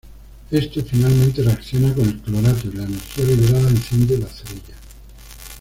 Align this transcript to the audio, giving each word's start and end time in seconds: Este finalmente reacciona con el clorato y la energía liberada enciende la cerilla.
Este 0.49 0.81
finalmente 0.83 1.43
reacciona 1.43 1.93
con 1.93 2.05
el 2.07 2.17
clorato 2.21 2.67
y 2.67 2.71
la 2.75 2.85
energía 2.85 3.23
liberada 3.23 3.69
enciende 3.69 4.17
la 4.17 4.25
cerilla. 4.27 4.73